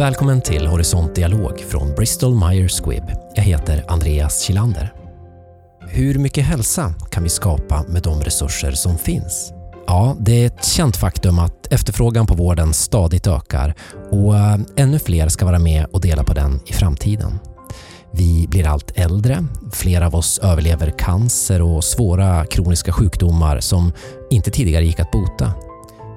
[0.00, 3.04] Välkommen till Horisont Dialog från Bristol Myers Squibb.
[3.34, 4.92] Jag heter Andreas Kilander.
[5.88, 9.52] Hur mycket hälsa kan vi skapa med de resurser som finns?
[9.86, 13.74] Ja, det är ett känt faktum att efterfrågan på vården stadigt ökar
[14.10, 17.38] och eh, ännu fler ska vara med och dela på den i framtiden.
[18.12, 23.92] Vi blir allt äldre, flera av oss överlever cancer och svåra kroniska sjukdomar som
[24.30, 25.52] inte tidigare gick att bota.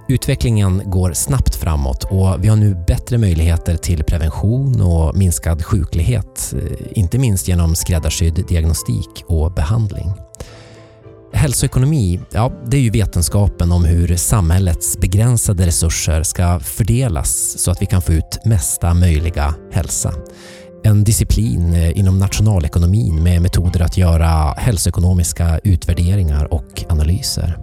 [0.07, 6.53] Utvecklingen går snabbt framåt och vi har nu bättre möjligheter till prevention och minskad sjuklighet,
[6.53, 10.11] eh, inte minst genom skräddarsydd diagnostik och behandling.
[11.33, 17.81] Hälsoekonomi, ja, det är ju vetenskapen om hur samhällets begränsade resurser ska fördelas så att
[17.81, 20.13] vi kan få ut mesta möjliga hälsa.
[20.83, 27.57] En disciplin eh, inom nationalekonomin med metoder att göra hälsoekonomiska utvärderingar och analyser.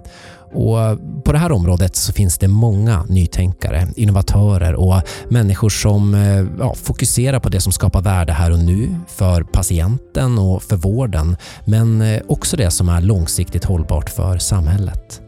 [0.52, 6.44] Och på det här området så finns det många nytänkare, innovatörer och människor som eh,
[6.58, 11.36] ja, fokuserar på det som skapar värde här och nu för patienten och för vården,
[11.64, 15.20] men eh, också det som är långsiktigt hållbart för samhället.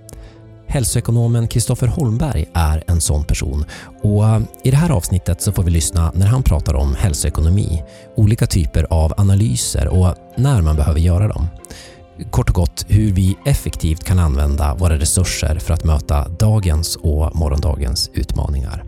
[0.66, 3.64] Hälsoekonomen Kristoffer Holmberg är en sån person
[4.02, 7.83] och eh, i det här avsnittet så får vi lyssna när han pratar om hälsoekonomi,
[8.16, 11.46] olika typer av analyser och när man behöver göra dem.
[12.30, 17.36] Kort och gott hur vi effektivt kan använda våra resurser för att möta dagens och
[17.36, 18.84] morgondagens utmaningar.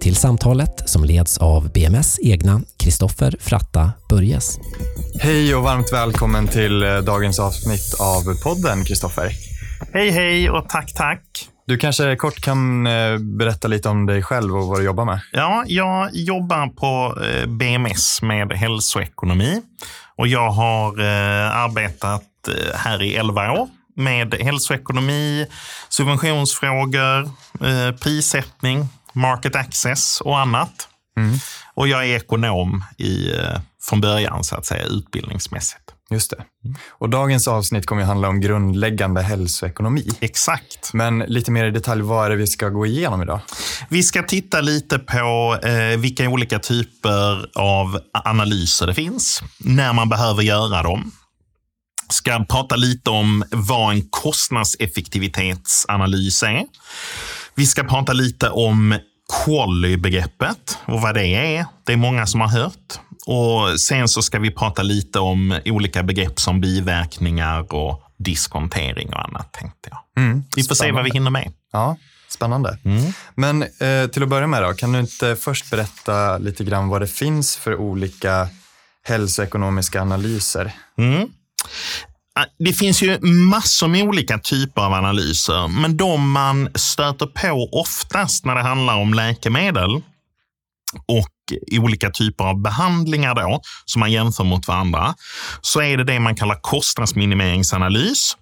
[0.00, 4.58] Till samtalet som leds av BMS egna Kristoffer Fratta Börjes.
[5.20, 9.30] Hej och varmt välkommen till eh, dagens avsnitt av podden, Kristoffer.
[9.92, 11.22] Hej, hej och tack, tack.
[11.66, 15.20] Du kanske kort kan eh, berätta lite om dig själv och vad du jobbar med?
[15.32, 19.62] Ja, jag jobbar på eh, BMS med hälsoekonomi
[20.16, 22.22] och jag har arbetat
[22.74, 25.46] här i 11 år med hälsoekonomi,
[25.88, 27.22] subventionsfrågor,
[27.60, 30.88] eh, prissättning, market access och annat.
[31.16, 31.38] Mm.
[31.74, 35.94] Och jag är ekonom i, eh, från början, så att säga, utbildningsmässigt.
[36.12, 36.44] Just det.
[36.90, 40.08] Och dagens avsnitt kommer att handla om grundläggande hälsoekonomi.
[40.20, 40.92] Exakt.
[40.92, 43.40] Men lite mer i detalj, vad är det vi ska gå igenom idag?
[43.88, 50.08] Vi ska titta lite på eh, vilka olika typer av analyser det finns, när man
[50.08, 51.12] behöver göra dem,
[52.10, 56.64] ska prata lite om vad en kostnadseffektivitetsanalys är.
[57.54, 58.98] Vi ska prata lite om
[59.44, 61.66] QALY-begreppet och vad det är.
[61.86, 63.00] Det är många som har hört.
[63.26, 69.24] Och Sen så ska vi prata lite om olika begrepp som biverkningar och diskontering och
[69.24, 69.52] annat.
[69.52, 69.98] tänkte jag.
[70.24, 71.52] Mm, vi får se vad vi hinner med.
[71.72, 71.96] Ja,
[72.28, 72.78] Spännande.
[72.84, 73.12] Mm.
[73.34, 77.00] Men eh, till att börja med, då, kan du inte först berätta lite grann vad
[77.00, 78.48] det finns för olika
[79.04, 80.72] hälsoekonomiska analyser?
[80.98, 81.28] Mm.
[82.38, 87.68] Äh, det finns ju massor med olika typer av analyser, men de man stöter på
[87.72, 90.02] oftast när det handlar om läkemedel
[91.08, 91.28] och
[91.80, 95.14] olika typer av behandlingar då, som man jämför mot varandra,
[95.60, 98.36] så är det det man kallar kostnadsminimeringsanalys.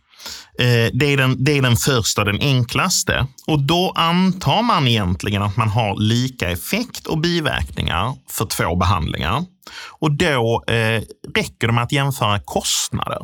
[0.58, 3.26] Eh, det är, den, det är den första, den enklaste.
[3.46, 9.44] Och då antar man egentligen att man har lika effekt och biverkningar för två behandlingar.
[10.00, 11.02] Och då eh,
[11.34, 13.18] räcker det med att jämföra kostnader.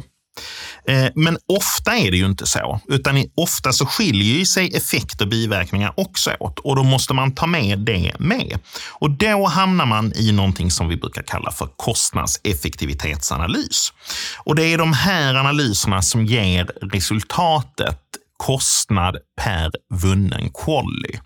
[0.89, 5.29] Eh, men ofta är det ju inte så, utan ofta så skiljer sig effekt och
[5.29, 8.59] biverkningar också åt och då måste man ta med det med.
[8.89, 13.93] Och då hamnar man i någonting som vi brukar kalla för kostnadseffektivitetsanalys.
[14.39, 18.01] Och det är de här analyserna som ger resultatet
[18.37, 21.19] kostnad per vunnen quality.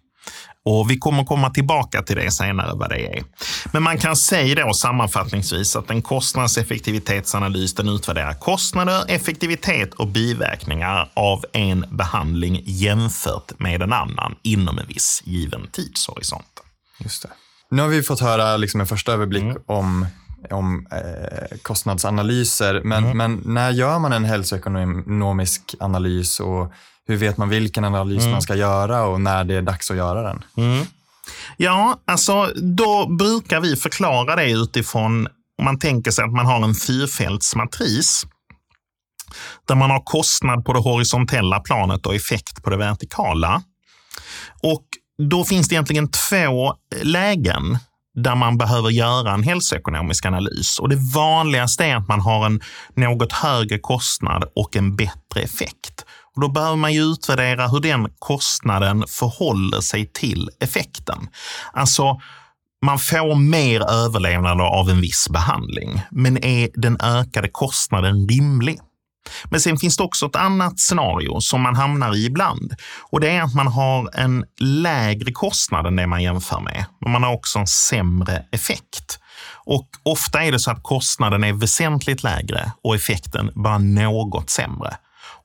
[0.65, 3.25] Och Vi kommer komma tillbaka till det senare vad det är.
[3.73, 11.11] Men man kan säga då sammanfattningsvis att en kostnadseffektivitetsanalys den utvärderar kostnader, effektivitet och biverkningar
[11.15, 16.63] av en behandling jämfört med en annan inom en viss given tidshorisont.
[17.01, 17.29] Just det.
[17.71, 19.63] Nu har vi fått höra liksom en första överblick mm.
[19.67, 20.07] om
[20.51, 22.81] om eh, kostnadsanalyser.
[22.85, 23.17] Men, mm.
[23.17, 26.73] men när gör man en hälsoekonomisk analys och
[27.09, 28.31] hur vet man vilken analys mm.
[28.31, 30.45] man ska göra och när det är dags att göra den?
[30.57, 30.87] Mm.
[31.57, 35.29] Ja, alltså då brukar vi förklara det utifrån
[35.59, 38.27] om man tänker sig att man har en fyrfältsmatris
[39.69, 43.63] där man har kostnad på det horisontella planet och effekt på det vertikala.
[44.63, 44.85] Och
[45.31, 47.79] då finns det egentligen två lägen
[48.15, 50.79] där man behöver göra en hälsoekonomisk analys.
[50.79, 52.61] Och Det vanligaste är att man har en
[52.95, 56.05] något högre kostnad och en bättre effekt.
[56.39, 61.29] Och då behöver man ju utvärdera hur den kostnaden förhåller sig till effekten.
[61.73, 62.21] Alltså,
[62.85, 68.79] man får mer överlevnad av en viss behandling, men är den ökade kostnaden rimlig?
[69.45, 72.75] Men sen finns det också ett annat scenario som man hamnar i ibland.
[73.11, 76.85] Och det är att man har en lägre kostnad än det man jämför med.
[77.01, 79.19] Men man har också en sämre effekt.
[79.65, 84.97] Och ofta är det så att kostnaden är väsentligt lägre och effekten bara något sämre.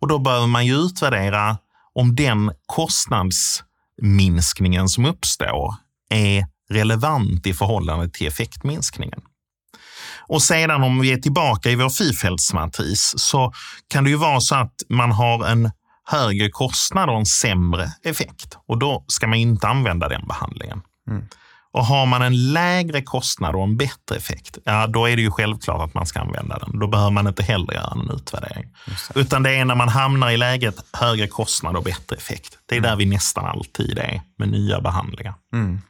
[0.04, 1.58] Och då behöver man ju utvärdera
[1.94, 5.76] om den kostnadsminskningen som uppstår
[6.10, 9.22] är relevant i förhållande till effektminskningen.
[10.28, 13.54] Och sedan om vi är tillbaka i vår fyrfältsmatris så
[13.88, 15.72] kan det ju vara så att man har en
[16.06, 18.58] högre kostnad och en sämre effekt.
[18.68, 20.82] Och då ska man inte använda den behandlingen.
[21.10, 21.28] Mm.
[21.74, 25.32] Och har man en lägre kostnad och en bättre effekt, ja, då är det ju
[25.32, 26.80] självklart att man ska använda den.
[26.80, 28.66] Då behöver man inte heller göra en utvärdering.
[29.14, 29.20] Det.
[29.20, 32.58] Utan det är när man hamnar i läget högre kostnad och bättre effekt.
[32.66, 32.90] Det är mm.
[32.90, 35.34] där vi nästan alltid är med nya behandlingar.
[35.54, 35.82] Mm.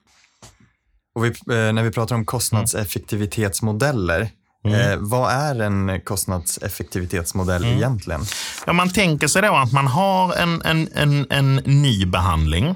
[1.15, 4.29] Och vi, eh, när vi pratar om kostnadseffektivitetsmodeller,
[4.65, 4.91] Mm.
[4.91, 7.77] Eh, vad är en kostnadseffektivitetsmodell mm.
[7.77, 8.21] egentligen?
[8.65, 12.75] Ja, man tänker sig då att man har en, en, en, en ny behandling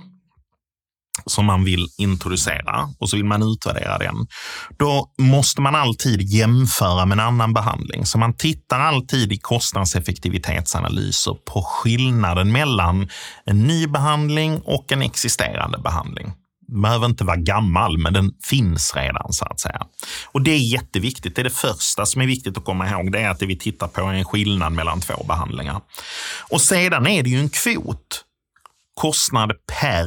[1.28, 4.28] som man vill introducera och så vill man utvärdera den.
[4.78, 8.06] Då måste man alltid jämföra med en annan behandling.
[8.06, 13.10] Så man tittar alltid i kostnadseffektivitetsanalyser på skillnaden mellan
[13.46, 16.34] en ny behandling och en existerande behandling
[16.68, 19.82] behöver inte vara gammal, men den finns redan så att säga.
[20.26, 21.36] Och det är jätteviktigt.
[21.36, 23.12] Det är det första som är viktigt att komma ihåg.
[23.12, 25.82] Det är att det vi tittar på är en skillnad mellan två behandlingar.
[26.50, 28.24] Och sedan är det ju en kvot.
[28.94, 29.52] Kostnad
[29.82, 30.06] per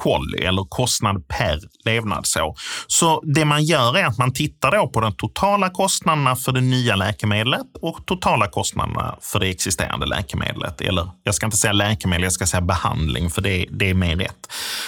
[0.00, 2.54] koll eller kostnad per levnadsår.
[2.86, 6.60] Så det man gör är att man tittar då på de totala kostnaderna för det
[6.60, 10.80] nya läkemedlet och totala kostnaderna för det existerande läkemedlet.
[10.80, 14.16] Eller jag ska inte säga läkemedel, jag ska säga behandling, för det, det är mer
[14.16, 14.46] rätt.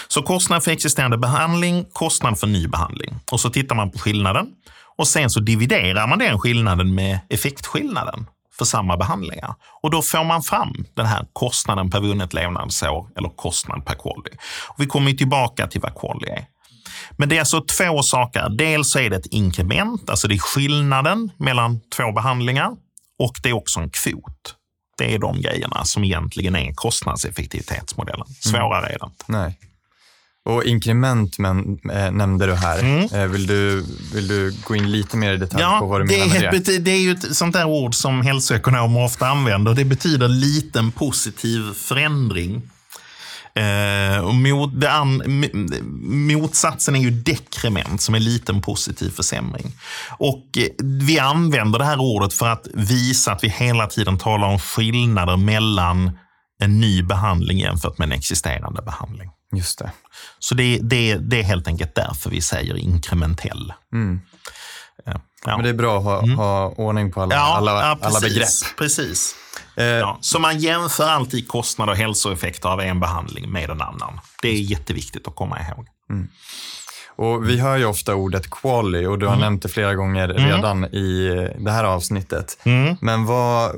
[0.08, 3.14] Så kostnad för existerande behandling, kostnad för ny behandling.
[3.32, 4.46] Och så tittar man på skillnaden
[4.98, 8.26] och sen så dividerar man den skillnaden med effektskillnaden
[8.58, 9.54] för samma behandlingar.
[9.82, 13.96] Och då får man fram den här kostnaden per vunnet levnadsår eller kostnad per.
[14.68, 16.44] Och vi kommer tillbaka till vad quality är.
[17.16, 18.48] Men det är alltså två saker.
[18.48, 22.70] Dels är det ett inkrement, alltså det är skillnaden mellan två behandlingar
[23.18, 24.54] och det är också en kvot.
[24.98, 28.26] Det är de grejerna som egentligen är kostnadseffektivitetsmodellen.
[28.40, 29.24] Svårare är det inte.
[29.26, 29.58] Nej.
[30.44, 32.78] Och inkrement men, äh, nämnde du här.
[32.78, 33.22] Mm.
[33.22, 33.84] Äh, vill, du,
[34.14, 36.78] vill du gå in lite mer i detalj ja, på vad du menar med det?
[36.78, 39.74] Det är ju ett sånt där ord som hälsoekonomer ofta använder.
[39.74, 42.62] Det betyder liten positiv förändring.
[43.54, 45.22] Eh, och mot, det an,
[46.02, 49.72] motsatsen är ju dekrement som är liten positiv försämring.
[50.18, 54.48] Och eh, vi använder det här ordet för att visa att vi hela tiden talar
[54.48, 56.10] om skillnader mellan
[56.62, 59.30] en ny behandling jämfört med en existerande behandling.
[59.52, 59.92] Just det.
[60.38, 63.72] Så det, det, det är helt enkelt därför vi säger inkrementell.
[63.92, 64.20] Mm.
[65.04, 65.20] Ja.
[65.44, 66.38] Men det är bra att ha, mm.
[66.38, 68.78] ha ordning på alla, ja, alla, ja, precis, alla begrepp.
[68.78, 69.34] Precis.
[69.76, 69.84] Eh.
[69.84, 74.20] Ja, så man jämför alltid kostnad och hälsoeffekter av en behandling med en annan.
[74.42, 75.86] Det är jätteviktigt att komma ihåg.
[76.10, 76.28] Mm.
[77.16, 79.44] Och Vi hör ju ofta ordet quali och du har mm.
[79.44, 80.48] nämnt det flera gånger mm.
[80.48, 81.28] redan i
[81.58, 82.58] det här avsnittet.
[82.64, 82.96] Mm.
[83.00, 83.72] Men vad,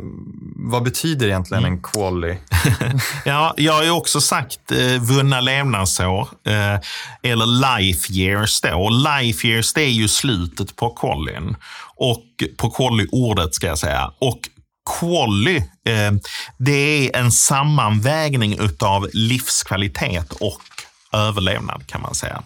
[0.56, 2.38] vad betyder egentligen en quali?
[3.24, 6.80] ja, jag har ju också sagt eh, vunna levnadsår eh,
[7.22, 8.60] eller life years.
[8.60, 8.88] Då.
[8.88, 11.56] Life years det är ju slutet på qualin.
[11.96, 12.24] Och
[12.56, 14.10] på quali-ordet ska jag säga.
[14.18, 14.40] Och
[14.98, 16.12] Quali, eh,
[16.58, 20.60] det är en sammanvägning av livskvalitet och
[21.14, 22.42] överlevnad kan man säga.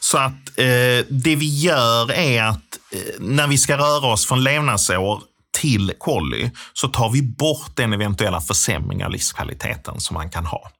[0.00, 4.44] Så att eh, det vi gör är att eh, när vi ska röra oss från
[4.44, 5.22] levnadsår
[5.60, 10.70] till kolli så tar vi bort den eventuella försämring av livskvaliteten som man kan ha.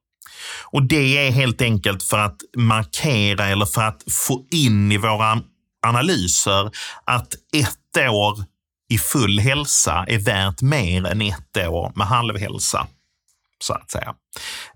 [0.64, 5.42] Och det är helt enkelt för att markera eller för att få in i våra
[5.86, 6.70] analyser
[7.04, 8.44] att ett år
[8.90, 12.86] i full hälsa är värt mer än ett år med halv hälsa
[13.62, 14.14] så att säga.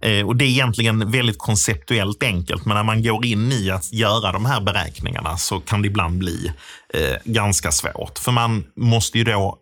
[0.01, 3.93] Eh, och Det är egentligen väldigt konceptuellt enkelt, men när man går in i att
[3.93, 6.53] göra de här beräkningarna så kan det ibland bli
[6.95, 8.19] eh, ganska svårt.
[8.19, 9.59] För man måste ju då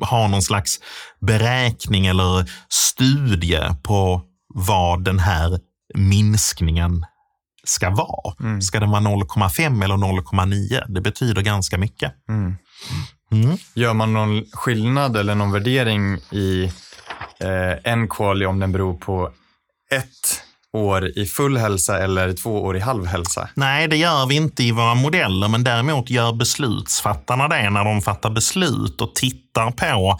[0.00, 0.80] ha någon slags
[1.20, 4.22] beräkning eller studie på
[4.54, 5.60] vad den här
[5.94, 7.04] minskningen
[7.64, 8.34] ska vara.
[8.40, 8.62] Mm.
[8.62, 10.84] Ska den vara 0,5 eller 0,9?
[10.88, 12.12] Det betyder ganska mycket.
[12.28, 12.56] Mm.
[13.32, 13.56] Mm.
[13.74, 16.72] Gör man någon skillnad eller någon värdering i
[17.40, 19.30] eh, en quali om den beror på
[19.92, 23.48] ett år i full hälsa eller två år i halv hälsa?
[23.54, 28.02] Nej, det gör vi inte i våra modeller, men däremot gör beslutsfattarna det när de
[28.02, 30.18] fattar beslut och tittar på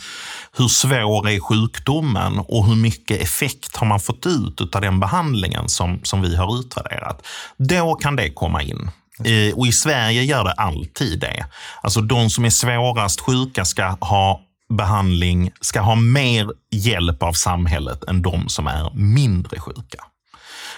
[0.57, 5.69] hur svår är sjukdomen och hur mycket effekt har man fått ut av den behandlingen
[5.69, 7.27] som, som vi har utvärderat.
[7.57, 8.91] Då kan det komma in.
[9.25, 11.47] Eh, och i Sverige gör det alltid det.
[11.83, 14.41] Alltså de som är svårast sjuka ska ha
[14.77, 20.05] behandling ska ha mer hjälp av samhället än de som är mindre sjuka.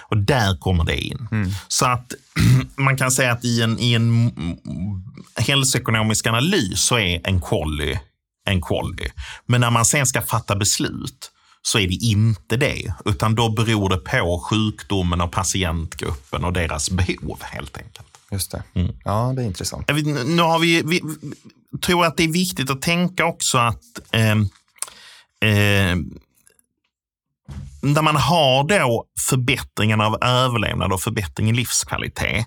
[0.07, 1.27] Och där kommer det in.
[1.31, 1.49] Mm.
[1.67, 2.13] Så att
[2.75, 4.31] man kan säga att i en, i en
[5.35, 7.99] hälsoekonomisk analys så är en quality
[8.45, 9.09] en quality.
[9.45, 11.31] Men när man sen ska fatta beslut
[11.67, 16.89] så är det inte det, utan då beror det på sjukdomen och patientgruppen och deras
[16.89, 18.07] behov helt enkelt.
[18.31, 18.63] Just det.
[18.73, 18.95] Mm.
[19.05, 19.87] Ja, det är intressant.
[20.25, 21.01] Nu har vi, vi
[21.81, 25.95] tror att det är viktigt att tänka också att eh, eh,
[27.81, 32.45] när man har då förbättringen av överlevnad och förbättring i livskvalitet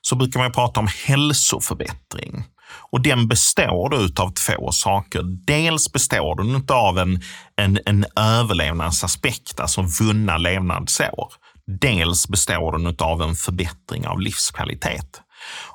[0.00, 2.44] så brukar man prata om hälsoförbättring.
[2.90, 5.22] Och den består då av två saker.
[5.46, 7.20] Dels består den av en,
[7.56, 11.32] en, en överlevnadsaspekt, alltså vunna levnadsår.
[11.80, 15.20] Dels består den av en förbättring av livskvalitet.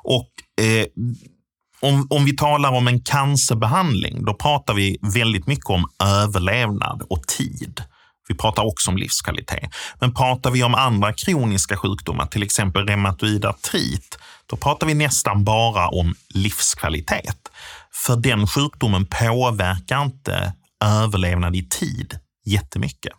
[0.02, 0.30] Och
[0.64, 0.86] eh,
[1.80, 7.22] om, om vi talar om en cancerbehandling, då pratar vi väldigt mycket om överlevnad och
[7.22, 7.82] tid.
[8.28, 9.70] Vi pratar också om livskvalitet.
[10.00, 14.18] Men pratar vi om andra kroniska sjukdomar, till exempel reumatoid artrit,
[14.52, 17.48] då pratar vi nästan bara om livskvalitet.
[18.06, 20.52] För den sjukdomen påverkar inte
[20.84, 23.12] överlevnad i tid jättemycket.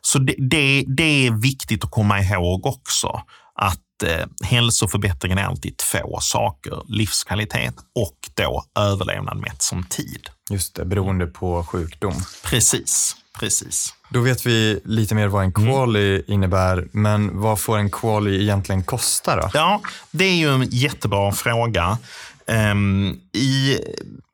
[0.00, 3.22] Så det, det, det är viktigt att komma ihåg också
[3.54, 6.82] att eh, hälsoförbättringen är alltid två saker.
[6.88, 10.28] Livskvalitet och då överlevnad mätt som tid.
[10.52, 12.14] Just det, beroende på sjukdom.
[12.44, 13.94] Precis, precis.
[14.08, 15.72] Då vet vi lite mer vad en mm.
[15.72, 16.22] quali mm.
[16.26, 19.50] innebär, men vad får en quali egentligen kosta då?
[19.54, 19.80] Ja,
[20.10, 21.98] det är ju en jättebra fråga.
[22.46, 23.78] Um, i,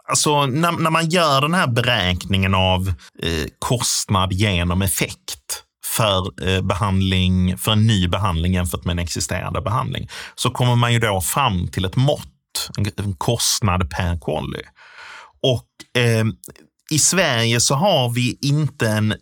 [0.08, 2.88] alltså, när, när, man gör den här beräkningen av
[3.22, 9.60] eh, kostnad genom effekt för, eh, behandling, för en ny behandling jämfört med en existerande
[9.60, 14.62] behandling, så kommer man ju då fram till ett mått, en, kostnad per quali.
[15.42, 16.24] Och eh,
[16.90, 19.14] i Sverige så har vi inte en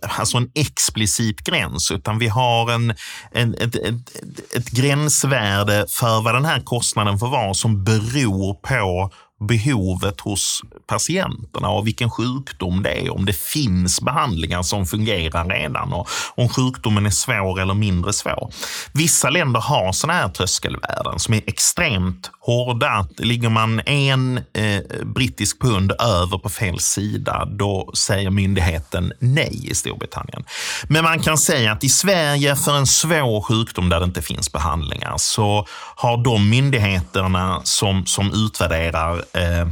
[0.00, 2.94] alltså en explicit gräns, utan vi har en,
[3.32, 4.22] en, ett, ett,
[4.56, 9.10] ett gränsvärde för vad den här kostnaden får vara som beror på
[9.44, 15.92] behovet hos patienterna och vilken sjukdom det är, om det finns behandlingar som fungerar redan
[15.92, 18.52] och om sjukdomen är svår eller mindre svår.
[18.92, 23.06] Vissa länder har sådana här tröskelvärden som är extremt hårda.
[23.18, 29.74] Ligger man en eh, brittisk pund över på fel sida, då säger myndigheten nej i
[29.74, 30.44] Storbritannien.
[30.88, 34.52] Men man kan säga att i Sverige för en svår sjukdom där det inte finns
[34.52, 39.68] behandlingar så har de myndigheterna som, som utvärderar eh,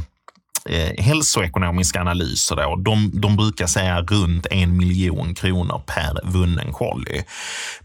[0.69, 2.55] eh, hälsoekonomiska analyser.
[2.55, 7.23] Då, de, de brukar säga runt en miljon kronor per vunnen kolli.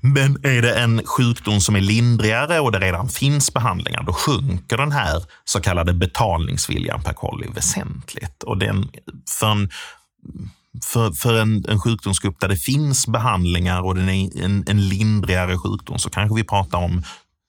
[0.01, 4.77] Men är det en sjukdom som är lindrigare och det redan finns behandlingar, då sjunker
[4.77, 8.43] den här så kallade betalningsviljan per kolli väsentligt.
[8.43, 8.89] Och den,
[9.31, 9.71] för en,
[10.85, 15.59] för, för en, en sjukdomsgrupp där det finns behandlingar och den är en, en lindrigare
[15.59, 17.03] sjukdom så kanske vi pratar om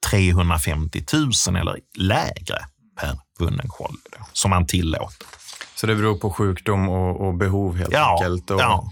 [0.09, 1.03] 350
[1.47, 2.65] 000 eller lägre
[3.01, 3.95] per vunnen koll
[4.33, 5.27] som man tillåter.
[5.75, 8.51] Så det beror på sjukdom och, och behov helt ja, enkelt?
[8.51, 8.91] Och ja.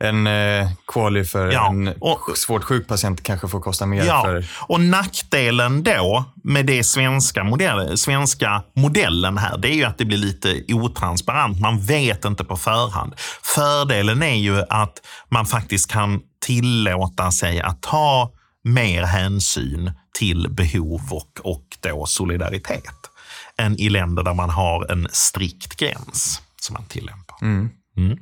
[0.00, 4.04] En eh, quali för ja, en och, svårt sjuk patient kanske får kosta mer.
[4.04, 4.46] Ja, för...
[4.56, 10.04] och nackdelen då med det svenska, modell, svenska modellen här, det är ju att det
[10.04, 11.60] blir lite otransparent.
[11.60, 13.14] Man vet inte på förhand.
[13.54, 18.32] Fördelen är ju att man faktiskt kan tillåta sig att ta
[18.64, 22.97] mer hänsyn till behov och, och då solidaritet
[23.58, 27.36] än i länder där man har en strikt gräns som man tillämpar.
[27.42, 27.70] Mm.
[27.96, 28.18] Mm.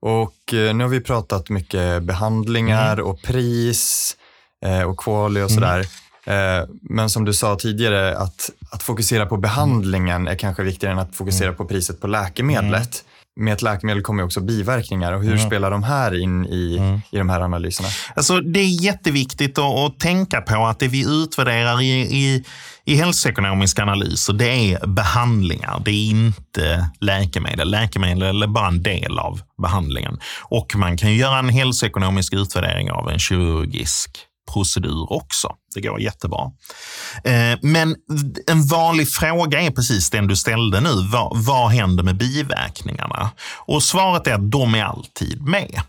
[0.00, 3.04] Och eh, nu har vi pratat mycket behandlingar mm.
[3.04, 4.16] och pris
[4.64, 5.86] eh, och quali och sådär.
[6.26, 6.60] Mm.
[6.60, 10.98] Eh, men som du sa tidigare, att, att fokusera på behandlingen är kanske viktigare än
[10.98, 11.56] att fokusera mm.
[11.56, 13.04] på priset på läkemedlet.
[13.36, 17.28] Med ett läkemedel kommer också biverkningar och hur spelar de här in i, i de
[17.28, 17.88] här analyserna?
[18.16, 22.44] Alltså, det är jätteviktigt att, att tänka på att det vi utvärderar i, i
[22.86, 25.82] i hälsoekonomiska analyser, det är behandlingar.
[25.84, 27.70] Det är inte läkemedel.
[27.70, 30.18] Läkemedel är bara en del av behandlingen.
[30.42, 34.18] Och man kan göra en hälsoekonomisk utvärdering av en kirurgisk
[34.52, 35.48] procedur också.
[35.74, 36.50] Det går jättebra.
[37.24, 37.96] Eh, men
[38.50, 41.08] en vanlig fråga är precis den du ställde nu.
[41.12, 43.30] Vad, vad händer med biverkningarna?
[43.66, 45.80] Och svaret är att de är alltid med.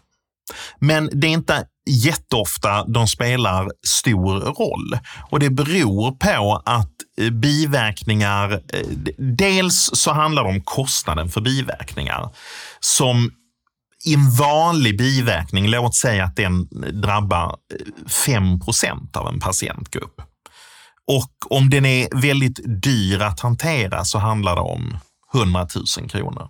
[0.79, 5.00] Men det är inte jätteofta de spelar stor roll.
[5.29, 11.41] Och det beror på att eh, biverkningar, eh, dels så handlar det om kostnaden för
[11.41, 12.29] biverkningar.
[12.79, 13.31] Som
[14.05, 16.67] i en vanlig biverkning, låt säga att den
[17.01, 17.55] drabbar
[18.25, 18.59] 5
[19.13, 20.21] av en patientgrupp.
[21.07, 24.97] Och om den är väldigt dyr att hantera så handlar det om
[25.33, 25.67] 100
[26.00, 26.50] 000 kronor.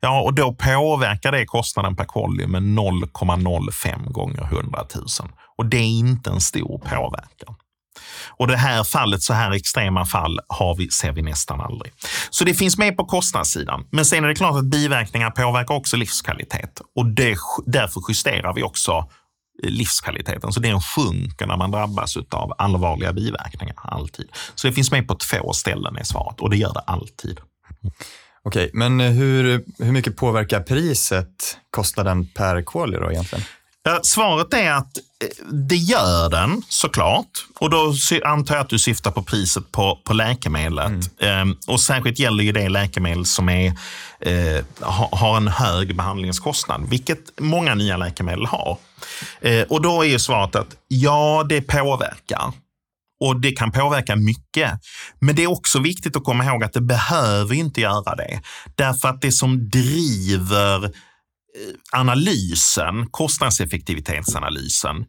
[0.00, 5.06] Ja, och då påverkar det kostnaden per kolli med 0,05 gånger 100 000.
[5.56, 7.54] Och det är inte en stor påverkan.
[8.28, 11.92] Och det här fallet, så här extrema fall, har vi, ser vi nästan aldrig.
[12.30, 13.86] Så det finns med på kostnadssidan.
[13.90, 16.80] Men sen är det klart att biverkningar påverkar också livskvalitet.
[16.96, 17.36] Och det,
[17.66, 19.08] därför justerar vi också
[19.62, 20.52] eh, livskvaliteten.
[20.52, 23.76] Så den sjunker när man drabbas av allvarliga biverkningar.
[23.82, 24.28] alltid.
[24.54, 27.40] Så det finns med på två ställen i svaret och det gör det alltid.
[28.42, 33.44] Okej, men hur, hur mycket påverkar priset kostnaden per quali då egentligen?
[34.02, 37.46] Svaret är att eh, det gör den såklart.
[37.58, 40.86] Och då antar jag att du syftar på priset på, på läkemedlet.
[40.86, 41.02] Mm.
[41.20, 43.66] Ehm, och särskilt gäller ju det läkemedel som är,
[44.20, 44.64] eh,
[45.10, 48.78] har en hög behandlingskostnad, vilket många nya läkemedel har.
[49.40, 52.52] Eh, och då är ju svaret att ja, det påverkar.
[53.20, 54.70] Och det kan påverka mycket.
[55.18, 58.40] Men det är också viktigt att komma ihåg att det behöver inte göra det.
[58.74, 60.90] Därför att det som driver
[61.92, 65.04] analysen, kostnadseffektivitetsanalysen,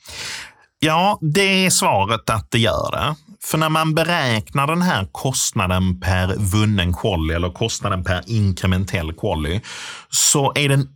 [0.80, 3.16] Ja, det är svaret att det gör det.
[3.44, 9.62] För när man beräknar den här kostnaden per vunnen quali eller kostnaden per inkrementell quali
[10.10, 10.90] så är den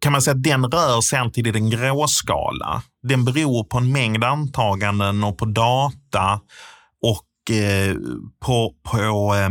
[0.00, 2.82] kan man säga att den rör sig alltid i den gråskala.
[3.02, 6.40] Den beror på en mängd antaganden och på data
[7.02, 7.96] och eh,
[8.40, 9.50] på, på eh,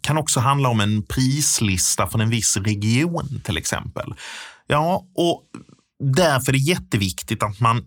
[0.00, 4.14] kan också handla om en prislista från en viss region till exempel.
[4.66, 5.42] Ja, och
[6.16, 7.86] därför är det jätteviktigt att man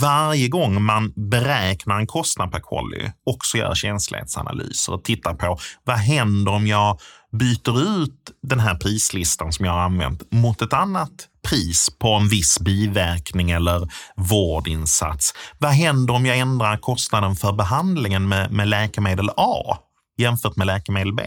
[0.00, 5.96] varje gång man beräknar en kostnad per kolli också gör känslighetsanalyser och tittar på vad
[5.96, 7.00] händer om jag
[7.32, 12.28] byter ut den här prislistan som jag har använt mot ett annat pris på en
[12.28, 15.34] viss biverkning eller vårdinsats.
[15.58, 19.78] Vad händer om jag ändrar kostnaden för behandlingen med, med läkemedel A
[20.16, 21.22] jämfört med läkemedel B?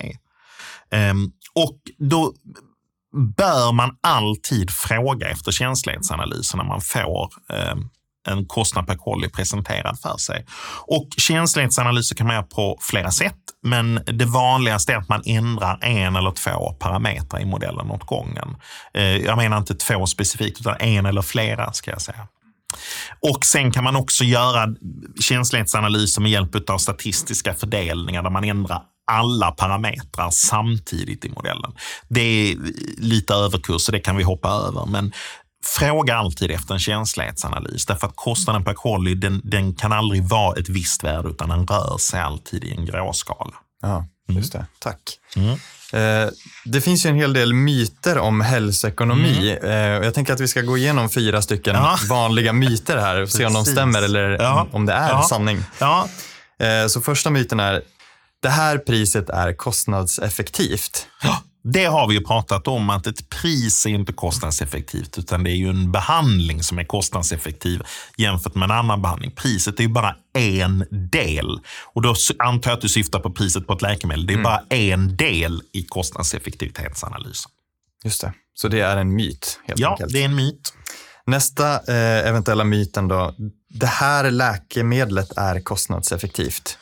[0.91, 2.33] Ehm, och då
[3.38, 7.75] bör man alltid fråga efter känslighetsanalyser när man får eh,
[8.27, 10.45] en kostnad per kolli presenterad för sig.
[10.87, 15.79] Och känslighetsanalyser kan man göra på flera sätt, men det vanligaste är att man ändrar
[15.81, 18.55] en eller två parametrar i modellen åt gången.
[18.93, 22.27] Eh, jag menar inte två specifikt, utan en eller flera ska jag säga.
[23.33, 24.67] Och sen kan man också göra
[25.21, 31.73] känslighetsanalyser med hjälp av statistiska fördelningar där man ändrar alla parametrar samtidigt i modellen.
[32.09, 32.57] Det är
[32.97, 35.11] lite överkurs och det kan vi hoppa över, men
[35.67, 40.60] Fråga alltid efter en känslighetsanalys därför att kostnaden per kolli den, den, kan aldrig vara
[40.60, 43.53] ett visst värde utan den rör sig alltid i en gråskala.
[43.82, 44.65] Ja, just det.
[44.80, 44.99] Tack.
[45.36, 45.58] Mm.
[45.93, 46.30] Eh,
[46.65, 49.58] det finns ju en hel del myter om hälsoekonomi.
[49.62, 49.71] Mm.
[49.71, 51.97] Eh, jag tänker att vi ska gå igenom fyra stycken ja.
[52.10, 54.67] vanliga myter här och se om de stämmer eller ja.
[54.71, 55.23] om det är ja.
[55.23, 55.63] sanning.
[55.80, 56.08] Ja.
[56.60, 57.82] Eh, så första myten är,
[58.41, 61.08] det här priset är kostnadseffektivt.
[61.73, 65.56] Det har vi ju pratat om, att ett pris är inte kostnadseffektivt, utan det är
[65.56, 67.82] ju en behandling som är kostnadseffektiv
[68.17, 69.32] jämfört med en annan behandling.
[69.32, 71.60] Priset är ju bara en del.
[71.93, 74.25] Och då antar jag att du syftar på priset på ett läkemedel.
[74.25, 74.43] Det är mm.
[74.43, 77.51] bara en del i kostnadseffektivitetsanalysen.
[78.03, 80.12] Just det, så det är en myt helt ja, enkelt?
[80.12, 80.73] Ja, det är en myt.
[81.25, 83.36] Nästa eh, eventuella myten då.
[83.69, 86.77] Det här läkemedlet är kostnadseffektivt.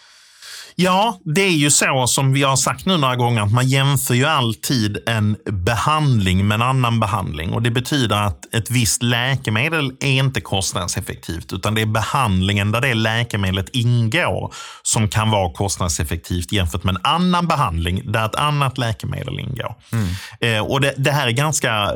[0.77, 4.13] Ja, det är ju så som vi har sagt nu några gånger att man jämför
[4.13, 7.53] ju alltid en behandling med en annan behandling.
[7.53, 12.81] Och Det betyder att ett visst läkemedel är inte kostnadseffektivt utan det är behandlingen där
[12.81, 18.77] det läkemedlet ingår som kan vara kostnadseffektivt jämfört med en annan behandling där ett annat
[18.77, 19.75] läkemedel ingår.
[19.91, 20.07] Mm.
[20.41, 21.91] Eh, och det, det, här är ganska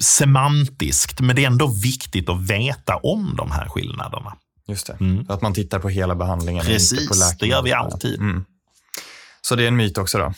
[0.00, 4.32] semantiskt men det är ändå viktigt att veta om de här skillnaderna.
[4.68, 4.96] Just det.
[5.00, 5.26] Mm.
[5.28, 6.64] Att man tittar på hela behandlingen.
[6.64, 8.20] Precis, inte på det gör vi alltid.
[8.20, 8.44] Mm.
[9.40, 10.34] Så det är en myt också då.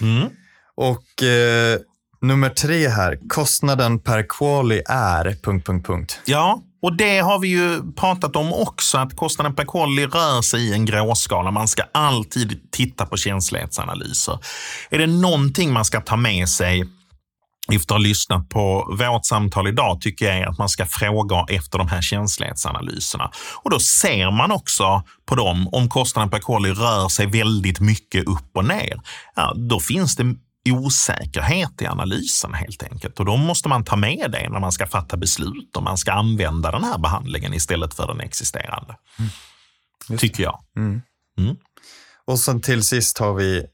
[0.00, 0.28] Mm.
[0.74, 1.78] Och eh,
[2.20, 5.36] nummer tre här, kostnaden per quali är...
[5.42, 6.20] Punkt, punkt, punkt.
[6.24, 10.60] Ja, och det har vi ju pratat om också, att kostnaden per quali rör sig
[10.60, 11.50] i en gråskala.
[11.50, 14.38] Man ska alltid titta på känslighetsanalyser.
[14.90, 16.84] Är det någonting man ska ta med sig
[17.72, 21.44] efter att ha lyssnat på vårt samtal idag tycker jag är att man ska fråga
[21.48, 23.30] efter de här känslighetsanalyserna.
[23.62, 28.28] Och då ser man också på dem, om kostnaden per kolli rör sig väldigt mycket
[28.28, 29.00] upp och ner,
[29.34, 30.34] ja, då finns det
[30.70, 33.20] osäkerhet i analysen helt enkelt.
[33.20, 36.12] Och då måste man ta med det när man ska fatta beslut om man ska
[36.12, 38.96] använda den här behandlingen istället för den existerande.
[40.08, 40.18] Mm.
[40.18, 40.58] Tycker jag.
[40.76, 41.02] Mm.
[41.38, 41.56] Mm.
[42.26, 43.64] Och sen till sist har vi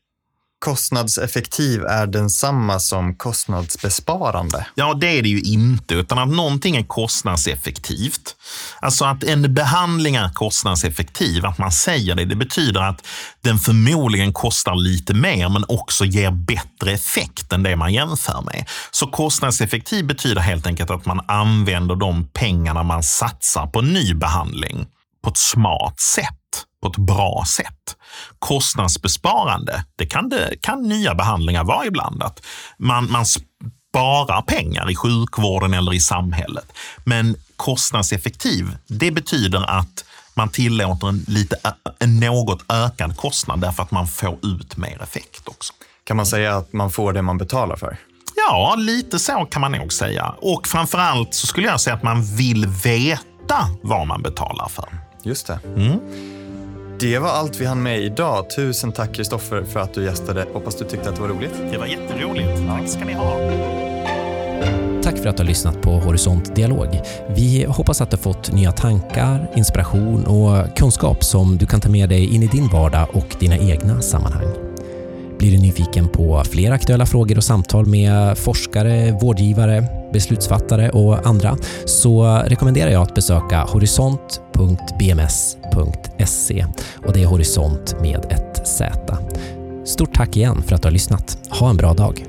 [0.64, 4.66] kostnadseffektiv är densamma som kostnadsbesparande?
[4.74, 8.36] Ja, det är det ju inte, utan att någonting är kostnadseffektivt.
[8.80, 13.06] Alltså att en behandling är kostnadseffektiv, att man säger det, det betyder att
[13.40, 18.68] den förmodligen kostar lite mer, men också ger bättre effekt än det man jämför med.
[18.90, 24.86] Så kostnadseffektiv betyder helt enkelt att man använder de pengarna man satsar på ny behandling
[25.24, 26.43] på ett smart sätt
[26.84, 27.96] på ett bra sätt.
[28.38, 32.22] Kostnadsbesparande, det kan, det, kan nya behandlingar vara ibland.
[32.22, 32.46] Att
[32.78, 36.72] man, man sparar pengar i sjukvården eller i samhället.
[37.04, 41.56] Men kostnadseffektiv, det betyder att man tillåter en, lite,
[41.98, 45.72] en något ökad kostnad därför att man får ut mer effekt också.
[46.04, 47.96] Kan man säga att man får det man betalar för?
[48.36, 50.34] Ja, lite så kan man nog säga.
[50.40, 54.88] Och framför allt så skulle jag säga att man vill veta vad man betalar för.
[55.22, 55.58] Just det.
[55.76, 56.33] Mm.
[57.04, 58.50] Det var allt vi hann med idag.
[58.50, 60.46] Tusen tack Kristoffer för att du gästade.
[60.52, 61.52] Hoppas du tyckte att det var roligt.
[61.72, 62.66] Det var jätteroligt.
[62.68, 63.36] Tack ska ni ha.
[65.02, 67.00] Tack för att du har lyssnat på Horisont Dialog.
[67.28, 71.88] Vi hoppas att du har fått nya tankar, inspiration och kunskap som du kan ta
[71.88, 74.46] med dig in i din vardag och dina egna sammanhang.
[75.38, 81.56] Blir du nyfiken på fler aktuella frågor och samtal med forskare, vårdgivare, beslutsfattare och andra
[81.84, 83.66] så rekommenderar jag att besöka
[85.74, 86.66] horisont.bms.se
[87.06, 89.18] och det är horisont med ett Z.
[89.84, 91.38] Stort tack igen för att du har lyssnat.
[91.50, 92.24] Ha en bra dag.